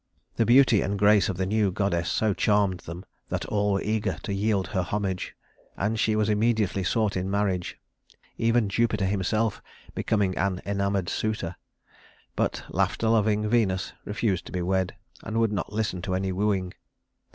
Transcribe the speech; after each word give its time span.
The 0.35 0.47
beauty 0.47 0.81
and 0.81 0.97
grace 0.97 1.29
of 1.29 1.37
the 1.37 1.45
new 1.45 1.71
goddess 1.71 2.09
so 2.09 2.33
charmed 2.33 2.79
them 2.79 3.05
that 3.29 3.45
all 3.45 3.73
were 3.73 3.81
eager 3.83 4.17
to 4.23 4.33
yield 4.33 4.69
her 4.69 4.81
homage, 4.81 5.35
and 5.77 5.99
she 5.99 6.15
was 6.15 6.27
immediately 6.27 6.83
sought 6.83 7.15
in 7.15 7.29
marriage 7.29 7.77
even 8.35 8.67
Jupiter 8.67 9.05
himself 9.05 9.61
becoming 9.93 10.35
an 10.39 10.59
enamored 10.65 11.07
suitor. 11.07 11.55
But 12.35 12.63
"laughter 12.69 13.09
loving" 13.09 13.47
Venus 13.47 13.93
refused 14.03 14.47
to 14.47 14.51
be 14.51 14.63
wed, 14.63 14.95
and 15.21 15.39
would 15.39 15.51
not 15.51 15.71
listen 15.71 16.01
to 16.01 16.15
any 16.15 16.31
wooing. 16.31 16.73